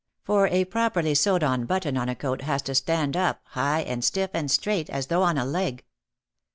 [0.23, 4.03] For a properly sewed on button on a coat has to stand up high and
[4.03, 5.85] stiff and straight as though on a leg.